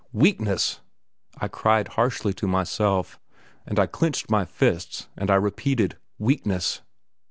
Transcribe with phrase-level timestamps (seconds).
[0.13, 0.79] "Weakness!"
[1.39, 3.19] I cried harshly to myself,
[3.67, 6.81] and I clenched my fists and I repeated "Weakness!"